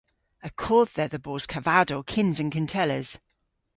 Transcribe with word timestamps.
Y 0.47 0.49
kodh 0.63 0.93
dhedha 0.95 1.19
bos 1.25 1.43
kavadow 1.51 2.01
kyns 2.11 2.37
an 2.41 2.49
kuntelles. 2.55 3.09